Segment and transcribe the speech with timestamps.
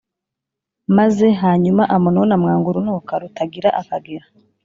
[0.97, 4.25] Maze hanyuma Amunoni amwanga urunuka rutagira akagera